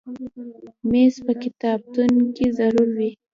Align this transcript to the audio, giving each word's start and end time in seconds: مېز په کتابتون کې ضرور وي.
مېز 0.91 1.13
په 1.25 1.33
کتابتون 1.43 2.11
کې 2.35 2.45
ضرور 2.57 2.89
وي. 2.97 3.11